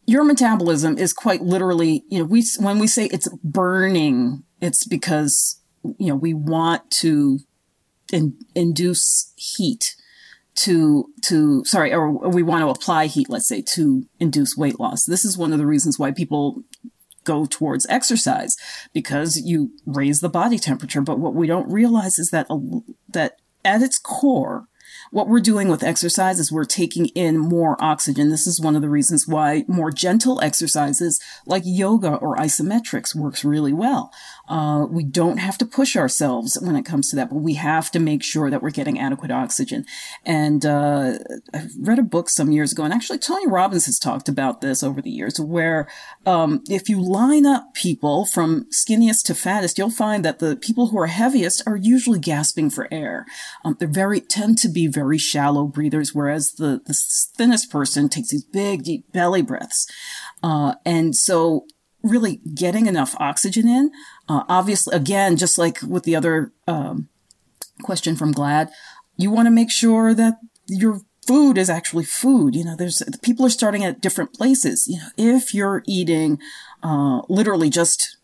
Your 0.05 0.23
metabolism 0.23 0.97
is 0.97 1.13
quite 1.13 1.41
literally, 1.41 2.03
you 2.09 2.19
know, 2.19 2.25
we, 2.25 2.45
when 2.59 2.79
we 2.79 2.87
say 2.87 3.05
it's 3.05 3.29
burning, 3.43 4.43
it's 4.61 4.85
because, 4.85 5.61
you 5.97 6.07
know, 6.07 6.15
we 6.15 6.33
want 6.33 6.91
to 6.91 7.39
in, 8.11 8.37
induce 8.55 9.33
heat 9.35 9.95
to 10.55 11.09
to 11.23 11.65
sorry 11.65 11.93
or 11.93 12.11
we 12.11 12.43
want 12.43 12.61
to 12.61 12.69
apply 12.69 13.07
heat 13.07 13.27
let's 13.27 13.47
say 13.47 13.61
to 13.61 14.05
induce 14.19 14.55
weight 14.55 14.79
loss 14.79 15.05
this 15.05 15.25
is 15.25 15.37
one 15.37 15.51
of 15.51 15.57
the 15.57 15.65
reasons 15.65 15.97
why 15.97 16.11
people 16.11 16.63
go 17.23 17.45
towards 17.45 17.85
exercise 17.89 18.55
because 18.93 19.37
you 19.37 19.71
raise 19.85 20.19
the 20.19 20.29
body 20.29 20.59
temperature. 20.59 21.01
But 21.01 21.19
what 21.19 21.33
we 21.33 21.47
don't 21.47 21.71
realize 21.71 22.19
is 22.19 22.29
that 22.31 22.47
that 23.09 23.37
at 23.65 23.81
its 23.81 23.97
core 23.97 24.67
what 25.13 25.27
we're 25.27 25.39
doing 25.39 25.67
with 25.67 25.83
exercise 25.83 26.39
is 26.39 26.51
we're 26.51 26.65
taking 26.65 27.05
in 27.09 27.37
more 27.37 27.77
oxygen. 27.79 28.31
This 28.31 28.47
is 28.47 28.59
one 28.59 28.75
of 28.75 28.81
the 28.81 28.89
reasons 28.89 29.27
why 29.27 29.63
more 29.67 29.91
gentle 29.91 30.41
exercises 30.41 31.21
like 31.45 31.61
yoga 31.63 32.15
or 32.15 32.35
isometrics 32.35 33.13
works 33.13 33.45
really 33.45 33.73
well. 33.73 34.11
Uh, 34.49 34.87
we 34.89 35.03
don't 35.03 35.37
have 35.37 35.57
to 35.59 35.67
push 35.67 35.95
ourselves 35.95 36.57
when 36.59 36.75
it 36.75 36.83
comes 36.83 37.09
to 37.09 37.15
that, 37.15 37.29
but 37.29 37.37
we 37.37 37.53
have 37.53 37.91
to 37.91 37.99
make 37.99 38.23
sure 38.23 38.49
that 38.49 38.63
we're 38.63 38.71
getting 38.71 38.99
adequate 38.99 39.29
oxygen. 39.29 39.85
And 40.25 40.65
uh, 40.65 41.19
I 41.53 41.67
read 41.79 41.99
a 41.99 42.03
book 42.03 42.27
some 42.27 42.51
years 42.51 42.71
ago, 42.71 42.83
and 42.83 42.93
actually 42.93 43.19
Tony 43.19 43.47
Robbins 43.47 43.85
has 43.85 43.99
talked 43.99 44.27
about 44.27 44.61
this 44.61 44.81
over 44.81 44.99
the 44.99 45.11
years, 45.11 45.39
where 45.39 45.87
um, 46.25 46.63
if 46.67 46.89
you 46.89 46.99
line 46.99 47.45
up 47.45 47.75
people 47.75 48.25
from 48.25 48.65
skinniest 48.71 49.25
to 49.25 49.35
fattest, 49.35 49.77
you'll 49.77 49.91
find 49.91 50.25
that 50.25 50.39
the 50.39 50.55
people 50.55 50.87
who 50.87 50.97
are 50.99 51.07
heaviest 51.07 51.61
are 51.67 51.77
usually 51.77 52.19
gasping 52.19 52.71
for 52.71 52.87
air. 52.91 53.27
Um, 53.63 53.77
they're 53.79 53.87
very 53.87 54.19
tend 54.19 54.57
to 54.57 54.69
be 54.69 54.87
very 54.87 55.02
shallow 55.17 55.65
breathers, 55.65 56.13
whereas 56.13 56.53
the 56.53 56.81
the 56.85 56.93
thinnest 57.37 57.69
person 57.71 58.09
takes 58.09 58.29
these 58.29 58.43
big 58.43 58.83
deep 58.83 59.11
belly 59.11 59.41
breaths. 59.41 59.87
Uh, 60.41 60.75
and 60.85 61.15
so 61.15 61.65
really 62.03 62.41
getting 62.53 62.85
enough 62.85 63.15
oxygen 63.19 63.67
in. 63.67 63.91
Uh, 64.27 64.43
obviously, 64.49 64.95
again, 64.95 65.37
just 65.37 65.57
like 65.57 65.81
with 65.81 66.03
the 66.03 66.15
other 66.15 66.51
um, 66.67 67.07
question 67.81 68.15
from 68.15 68.31
Glad, 68.31 68.69
you 69.17 69.31
want 69.31 69.47
to 69.47 69.51
make 69.51 69.71
sure 69.71 70.13
that 70.13 70.39
your 70.67 71.01
food 71.25 71.57
is 71.57 71.69
actually 71.69 72.03
food. 72.03 72.55
You 72.55 72.65
know, 72.65 72.75
there's 72.75 73.01
people 73.21 73.45
are 73.45 73.49
starting 73.49 73.83
at 73.83 74.01
different 74.01 74.33
places. 74.33 74.85
You 74.87 74.97
know, 74.97 75.07
if 75.17 75.53
you're 75.53 75.83
eating 75.87 76.39
uh, 76.83 77.21
literally 77.29 77.69
just 77.69 78.17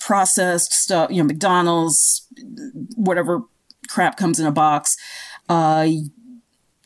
processed 0.00 0.72
stuff, 0.72 1.10
you 1.10 1.18
know, 1.18 1.26
McDonald's, 1.26 2.26
whatever 2.96 3.42
crap 3.88 4.16
comes 4.16 4.40
in 4.40 4.46
a 4.46 4.52
box, 4.52 4.96
uh, 5.48 5.86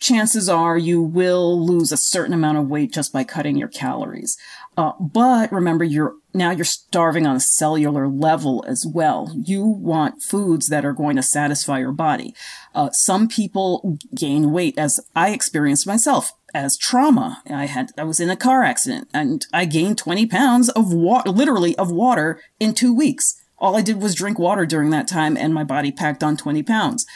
chances 0.03 0.49
are 0.49 0.77
you 0.77 1.01
will 1.01 1.65
lose 1.65 1.93
a 1.93 1.97
certain 1.97 2.35
amount 2.35 2.59
of 2.59 2.69
weight 2.69 2.93
just 2.93 3.13
by 3.13 3.25
cutting 3.25 3.57
your 3.57 3.69
calories. 3.69 4.37
Uh, 4.77 4.93
but 4.99 5.53
remember, 5.53 5.85
you're 5.85 6.15
now 6.35 6.51
you're 6.51 6.65
starving 6.65 7.27
on 7.27 7.37
a 7.37 7.41
cellular 7.41 8.09
level 8.09 8.65
as 8.67 8.87
well. 8.87 9.35
You 9.37 9.65
want 9.67 10.23
foods 10.23 10.69
that 10.69 10.85
are 10.85 10.95
going 10.95 11.17
to 11.17 11.23
satisfy 11.23 11.79
your 11.79 11.93
body. 11.93 12.35
Uh, 12.75 12.91
some 12.91 13.29
people 13.29 13.99
gain 14.15 14.51
weight, 14.51 14.77
as 14.79 14.99
I 15.15 15.31
experienced 15.31 15.87
myself 15.87 16.33
as 16.55 16.77
trauma. 16.77 17.43
I 17.51 17.67
had 17.67 17.91
I 17.99 18.05
was 18.05 18.19
in 18.19 18.31
a 18.31 18.37
car 18.37 18.63
accident 18.63 19.09
and 19.13 19.47
I 19.53 19.65
gained 19.67 19.99
20 19.99 20.27
pounds 20.27 20.69
of 20.71 20.93
water, 20.93 21.31
literally 21.31 21.77
of 21.77 21.91
water, 21.91 22.41
in 22.59 22.75
two 22.75 22.95
weeks. 22.95 23.39
All 23.59 23.77
I 23.77 23.83
did 23.83 24.03
was 24.03 24.15
drink 24.15 24.39
water 24.39 24.67
during 24.67 24.91
that 24.91 25.07
time, 25.07 25.37
and 25.37 25.55
my 25.55 25.63
body 25.63 25.93
packed 25.93 26.25
on 26.25 26.37
20 26.37 26.65
pounds. 26.65 27.07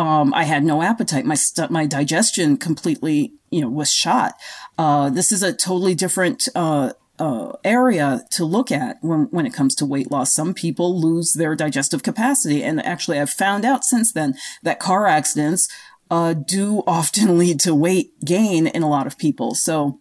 Um, 0.00 0.32
I 0.32 0.44
had 0.44 0.64
no 0.64 0.80
appetite. 0.80 1.26
My 1.26 1.34
st- 1.34 1.70
my 1.70 1.84
digestion 1.84 2.56
completely, 2.56 3.34
you 3.50 3.60
know, 3.60 3.68
was 3.68 3.92
shot. 3.92 4.32
Uh, 4.78 5.10
this 5.10 5.30
is 5.30 5.42
a 5.42 5.52
totally 5.52 5.94
different 5.94 6.48
uh, 6.54 6.94
uh, 7.18 7.52
area 7.64 8.22
to 8.30 8.46
look 8.46 8.72
at 8.72 8.96
when, 9.02 9.24
when 9.30 9.44
it 9.44 9.52
comes 9.52 9.74
to 9.74 9.84
weight 9.84 10.10
loss. 10.10 10.32
Some 10.32 10.54
people 10.54 10.98
lose 10.98 11.34
their 11.34 11.54
digestive 11.54 12.02
capacity. 12.02 12.64
And 12.64 12.82
actually, 12.82 13.20
I've 13.20 13.28
found 13.28 13.66
out 13.66 13.84
since 13.84 14.10
then 14.10 14.36
that 14.62 14.80
car 14.80 15.06
accidents 15.06 15.68
uh, 16.10 16.32
do 16.32 16.82
often 16.86 17.36
lead 17.42 17.60
to 17.60 17.74
weight 17.74 18.12
gain 18.24 18.66
in 18.66 18.82
a 18.82 18.88
lot 18.88 19.06
of 19.06 19.18
people. 19.18 19.54
So, 19.54 20.00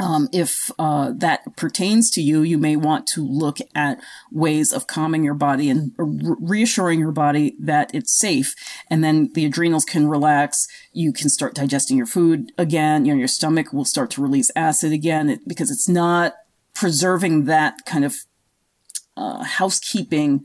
um, 0.00 0.28
if 0.32 0.70
uh, 0.78 1.12
that 1.14 1.56
pertains 1.56 2.10
to 2.12 2.22
you, 2.22 2.40
you 2.40 2.56
may 2.56 2.74
want 2.74 3.06
to 3.08 3.26
look 3.26 3.58
at 3.74 4.00
ways 4.32 4.72
of 4.72 4.86
calming 4.86 5.22
your 5.22 5.34
body 5.34 5.68
and 5.68 5.92
re- 5.98 6.36
reassuring 6.40 6.98
your 6.98 7.12
body 7.12 7.54
that 7.60 7.94
it's 7.94 8.18
safe. 8.18 8.54
And 8.88 9.04
then 9.04 9.30
the 9.34 9.44
adrenals 9.44 9.84
can 9.84 10.08
relax. 10.08 10.66
You 10.94 11.12
can 11.12 11.28
start 11.28 11.54
digesting 11.54 11.98
your 11.98 12.06
food 12.06 12.50
again. 12.56 13.04
You 13.04 13.12
know, 13.12 13.18
your 13.18 13.28
stomach 13.28 13.74
will 13.74 13.84
start 13.84 14.10
to 14.12 14.22
release 14.22 14.50
acid 14.56 14.90
again 14.92 15.38
because 15.46 15.70
it's 15.70 15.88
not 15.88 16.34
preserving 16.74 17.44
that 17.44 17.84
kind 17.84 18.06
of 18.06 18.16
uh, 19.18 19.44
housekeeping 19.44 20.44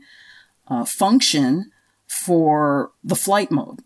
uh, 0.68 0.84
function 0.84 1.70
for 2.06 2.92
the 3.02 3.16
flight 3.16 3.50
mode. 3.50 3.82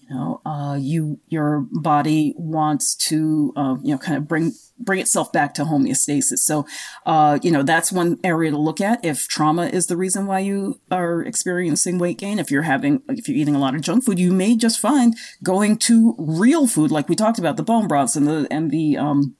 You 0.00 0.14
know, 0.14 0.40
uh, 0.44 0.76
you 0.80 1.20
your 1.28 1.66
body 1.70 2.34
wants 2.36 2.94
to 3.08 3.52
uh, 3.56 3.76
you 3.82 3.92
know 3.92 3.98
kind 3.98 4.16
of 4.16 4.28
bring 4.28 4.52
bring 4.84 5.00
itself 5.00 5.32
back 5.32 5.54
to 5.54 5.64
homeostasis. 5.64 6.38
So, 6.38 6.66
uh, 7.06 7.38
you 7.42 7.50
know, 7.50 7.62
that's 7.62 7.92
one 7.92 8.18
area 8.24 8.50
to 8.50 8.58
look 8.58 8.80
at. 8.80 9.04
If 9.04 9.28
trauma 9.28 9.66
is 9.66 9.86
the 9.86 9.96
reason 9.96 10.26
why 10.26 10.40
you 10.40 10.80
are 10.90 11.22
experiencing 11.22 11.98
weight 11.98 12.18
gain, 12.18 12.38
if 12.38 12.50
you're 12.50 12.62
having, 12.62 13.02
if 13.08 13.28
you're 13.28 13.36
eating 13.36 13.54
a 13.54 13.60
lot 13.60 13.74
of 13.74 13.80
junk 13.80 14.04
food, 14.04 14.18
you 14.18 14.32
may 14.32 14.56
just 14.56 14.80
find 14.80 15.14
going 15.42 15.76
to 15.78 16.14
real 16.18 16.66
food, 16.66 16.90
like 16.90 17.08
we 17.08 17.16
talked 17.16 17.38
about, 17.38 17.56
the 17.56 17.62
bone 17.62 17.88
broths 17.88 18.16
and 18.16 18.26
the, 18.26 18.46
and 18.50 18.70
the, 18.70 18.96
um, 18.96 19.36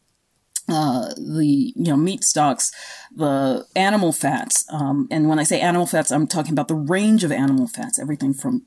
uh, 0.68 1.08
the 1.16 1.72
you 1.74 1.90
know 1.90 1.96
meat 1.96 2.22
stocks, 2.22 2.70
the 3.14 3.66
animal 3.74 4.12
fats, 4.12 4.64
um, 4.70 5.08
and 5.10 5.28
when 5.28 5.40
I 5.40 5.42
say 5.42 5.60
animal 5.60 5.86
fats, 5.86 6.12
I'm 6.12 6.28
talking 6.28 6.52
about 6.52 6.68
the 6.68 6.76
range 6.76 7.24
of 7.24 7.32
animal 7.32 7.66
fats, 7.66 7.98
everything 7.98 8.32
from 8.32 8.64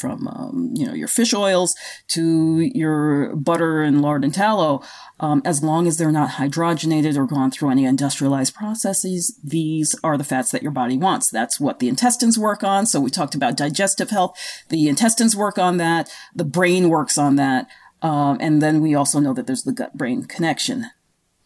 from 0.00 0.26
um, 0.28 0.70
you 0.74 0.86
know 0.86 0.94
your 0.94 1.08
fish 1.08 1.34
oils 1.34 1.74
to 2.08 2.60
your 2.74 3.36
butter 3.36 3.82
and 3.82 4.00
lard 4.00 4.24
and 4.24 4.32
tallow, 4.32 4.82
um, 5.20 5.42
as 5.44 5.62
long 5.62 5.86
as 5.86 5.98
they're 5.98 6.10
not 6.10 6.30
hydrogenated 6.30 7.16
or 7.16 7.26
gone 7.26 7.50
through 7.50 7.70
any 7.70 7.84
industrialized 7.84 8.54
processes, 8.54 9.38
these 9.44 9.94
are 10.02 10.16
the 10.16 10.24
fats 10.24 10.50
that 10.50 10.62
your 10.62 10.72
body 10.72 10.96
wants. 10.96 11.30
That's 11.30 11.60
what 11.60 11.78
the 11.78 11.88
intestines 11.88 12.38
work 12.38 12.64
on. 12.64 12.86
So 12.86 13.00
we 13.00 13.10
talked 13.10 13.34
about 13.34 13.56
digestive 13.56 14.10
health. 14.10 14.38
The 14.70 14.88
intestines 14.88 15.36
work 15.36 15.58
on 15.58 15.76
that. 15.76 16.10
The 16.34 16.44
brain 16.44 16.88
works 16.88 17.18
on 17.18 17.36
that. 17.36 17.68
Um, 18.02 18.38
and 18.40 18.62
then 18.62 18.80
we 18.80 18.94
also 18.94 19.20
know 19.20 19.34
that 19.34 19.46
there's 19.46 19.64
the 19.64 19.72
gut 19.72 19.94
brain 19.96 20.24
connection. 20.24 20.86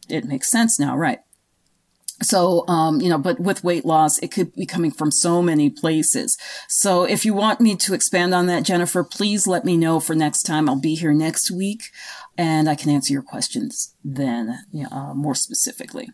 It 0.08 0.24
makes 0.24 0.50
sense 0.50 0.78
now, 0.78 0.96
right? 0.96 1.23
So, 2.22 2.66
um, 2.68 3.00
you 3.00 3.08
know, 3.08 3.18
but 3.18 3.40
with 3.40 3.64
weight 3.64 3.84
loss, 3.84 4.18
it 4.18 4.30
could 4.30 4.54
be 4.54 4.66
coming 4.66 4.92
from 4.92 5.10
so 5.10 5.42
many 5.42 5.68
places. 5.68 6.38
So 6.68 7.04
if 7.04 7.24
you 7.24 7.34
want 7.34 7.60
me 7.60 7.74
to 7.76 7.92
expand 7.92 8.34
on 8.34 8.46
that, 8.46 8.62
Jennifer, 8.62 9.02
please 9.02 9.46
let 9.46 9.64
me 9.64 9.76
know 9.76 9.98
for 9.98 10.14
next 10.14 10.44
time. 10.44 10.68
I'll 10.68 10.80
be 10.80 10.94
here 10.94 11.12
next 11.12 11.50
week 11.50 11.90
and 12.38 12.68
I 12.68 12.76
can 12.76 12.90
answer 12.90 13.12
your 13.12 13.22
questions 13.22 13.94
then 14.04 14.60
uh, 14.90 15.12
more 15.14 15.34
specifically. 15.34 16.10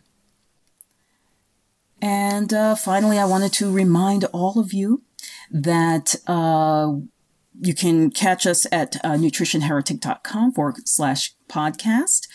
And 2.03 2.53
uh, 2.53 2.77
finally, 2.77 3.19
I 3.19 3.27
wanted 3.27 3.53
to 3.55 3.71
remind 3.71 4.25
all 4.27 4.59
of 4.59 4.73
you 4.73 5.03
that 5.51 6.15
uh, 6.27 6.95
you 7.61 7.75
can 7.75 8.11
catch 8.11 8.47
us 8.47 8.67
at 8.73 8.97
uh, 9.05 9.13
nutritionheretic.com 9.13 10.53
forward 10.53 10.89
slash 10.89 11.35
podcast. 11.49 12.27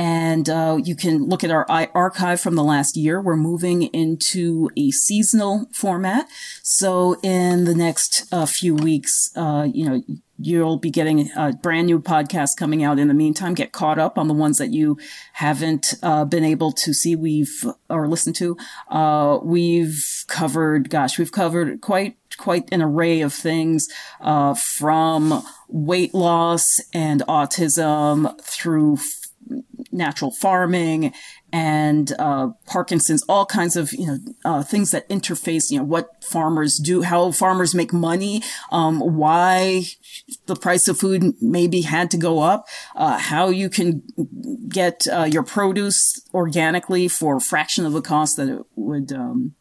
And 0.00 0.48
uh, 0.48 0.78
you 0.82 0.96
can 0.96 1.28
look 1.28 1.44
at 1.44 1.50
our 1.50 1.66
archive 1.94 2.40
from 2.40 2.54
the 2.54 2.64
last 2.64 2.96
year. 2.96 3.20
We're 3.20 3.36
moving 3.36 3.82
into 3.82 4.70
a 4.74 4.90
seasonal 4.92 5.68
format. 5.74 6.26
So 6.62 7.20
in 7.22 7.64
the 7.64 7.74
next 7.74 8.24
uh, 8.32 8.46
few 8.46 8.74
weeks, 8.74 9.30
uh, 9.36 9.68
you 9.70 9.86
know, 9.86 10.02
you'll 10.38 10.78
be 10.78 10.88
getting 10.88 11.30
a 11.36 11.52
brand 11.52 11.86
new 11.86 12.00
podcast 12.00 12.56
coming 12.56 12.82
out 12.82 12.98
in 12.98 13.08
the 13.08 13.14
meantime. 13.14 13.52
Get 13.52 13.72
caught 13.72 13.98
up 13.98 14.16
on 14.16 14.26
the 14.26 14.32
ones 14.32 14.56
that 14.56 14.70
you 14.70 14.96
haven't 15.34 15.92
uh, 16.02 16.24
been 16.24 16.44
able 16.44 16.72
to 16.72 16.94
see, 16.94 17.14
we've 17.14 17.62
or 17.90 18.08
listen 18.08 18.32
to. 18.32 18.56
Uh, 18.88 19.38
we've 19.42 20.24
covered, 20.28 20.88
gosh, 20.88 21.18
we've 21.18 21.30
covered 21.30 21.82
quite 21.82 22.16
quite 22.38 22.72
an 22.72 22.80
array 22.80 23.20
of 23.20 23.34
things 23.34 23.86
uh, 24.22 24.54
from 24.54 25.42
weight 25.68 26.14
loss 26.14 26.80
and 26.94 27.20
autism 27.28 28.40
through 28.40 28.96
natural 29.92 30.30
farming 30.30 31.12
and 31.52 32.12
uh, 32.18 32.50
Parkinson's, 32.66 33.24
all 33.28 33.44
kinds 33.44 33.76
of 33.76 33.92
you 33.92 34.06
know 34.06 34.18
uh, 34.44 34.62
things 34.62 34.90
that 34.90 35.08
interface. 35.08 35.70
You 35.70 35.78
know 35.78 35.84
what 35.84 36.22
farmers 36.24 36.78
do, 36.78 37.02
how 37.02 37.32
farmers 37.32 37.74
make 37.74 37.92
money, 37.92 38.42
um, 38.70 39.00
why 39.00 39.82
the 40.46 40.56
price 40.56 40.88
of 40.88 40.98
food 40.98 41.34
maybe 41.40 41.82
had 41.82 42.10
to 42.12 42.16
go 42.16 42.40
up, 42.40 42.66
uh, 42.94 43.18
how 43.18 43.48
you 43.48 43.68
can 43.68 44.02
get 44.68 45.06
uh, 45.12 45.24
your 45.24 45.42
produce 45.42 46.20
organically 46.32 47.08
for 47.08 47.36
a 47.36 47.40
fraction 47.40 47.84
of 47.84 47.92
the 47.92 48.02
cost 48.02 48.36
that 48.36 48.48
it 48.48 48.62
would. 48.76 49.12
Um, 49.12 49.54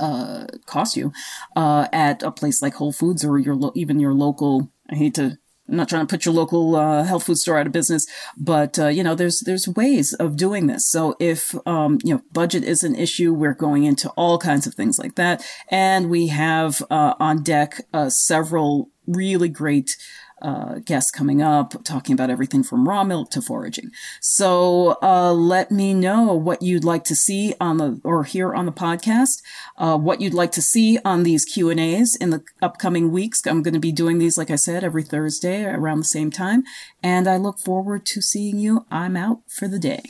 uh, 0.00 0.46
cost 0.66 0.96
you 0.96 1.12
uh, 1.54 1.86
at 1.92 2.20
a 2.24 2.32
place 2.32 2.60
like 2.60 2.74
Whole 2.74 2.90
Foods 2.90 3.24
or 3.24 3.38
your 3.38 3.54
lo- 3.54 3.70
even 3.76 4.00
your 4.00 4.14
local. 4.14 4.72
I 4.90 4.96
hate 4.96 5.14
to 5.14 5.38
I'm 5.68 5.76
not 5.76 5.88
trying 5.88 6.06
to 6.06 6.10
put 6.10 6.24
your 6.24 6.34
local 6.34 6.76
uh, 6.76 7.02
health 7.02 7.24
food 7.24 7.38
store 7.38 7.58
out 7.58 7.66
of 7.66 7.72
business, 7.72 8.06
but 8.36 8.78
uh, 8.78 8.88
you 8.88 9.02
know, 9.02 9.14
there's 9.14 9.40
there's 9.40 9.68
ways 9.68 10.12
of 10.14 10.36
doing 10.36 10.66
this. 10.66 10.88
So 10.88 11.16
if 11.18 11.54
um, 11.66 11.98
you 12.04 12.14
know 12.14 12.22
budget 12.32 12.64
is 12.64 12.84
an 12.84 12.94
issue, 12.94 13.32
we're 13.32 13.54
going 13.54 13.84
into 13.84 14.10
all 14.10 14.38
kinds 14.38 14.66
of 14.66 14.74
things 14.74 14.98
like 14.98 15.16
that, 15.16 15.44
and 15.68 16.08
we 16.08 16.28
have 16.28 16.82
uh, 16.90 17.14
on 17.18 17.42
deck 17.42 17.80
uh, 17.92 18.10
several 18.10 18.90
really 19.06 19.48
great 19.48 19.96
uh, 20.42 20.80
guests 20.84 21.10
coming 21.10 21.40
up 21.40 21.82
talking 21.84 22.12
about 22.12 22.30
everything 22.30 22.62
from 22.62 22.88
raw 22.88 23.04
milk 23.04 23.30
to 23.30 23.40
foraging. 23.40 23.90
So 24.20 24.98
uh, 25.02 25.32
let 25.32 25.70
me 25.70 25.94
know 25.94 26.34
what 26.34 26.62
you'd 26.62 26.84
like 26.84 27.04
to 27.04 27.16
see 27.16 27.54
on 27.60 27.78
the 27.78 28.00
or 28.04 28.24
hear 28.24 28.54
on 28.54 28.66
the 28.66 28.72
podcast, 28.72 29.42
uh, 29.78 29.96
what 29.96 30.20
you'd 30.20 30.34
like 30.34 30.52
to 30.52 30.62
see 30.62 30.98
on 31.04 31.22
these 31.22 31.44
Q 31.44 31.70
and 31.70 31.80
A's 31.80 32.16
in 32.16 32.30
the 32.30 32.42
upcoming 32.60 33.10
weeks. 33.10 33.46
I'm 33.46 33.62
going 33.62 33.74
to 33.74 33.80
be 33.80 33.92
doing 33.92 34.18
these, 34.18 34.36
like 34.36 34.50
I 34.50 34.56
said, 34.56 34.84
every 34.84 35.02
Thursday 35.02 35.64
around 35.64 35.98
the 35.98 36.04
same 36.04 36.30
time, 36.30 36.64
and 37.02 37.26
I 37.28 37.36
look 37.36 37.58
forward 37.58 38.04
to 38.06 38.20
seeing 38.20 38.58
you. 38.58 38.86
I'm 38.90 39.16
out 39.16 39.40
for 39.48 39.68
the 39.68 39.78
day. 39.78 40.02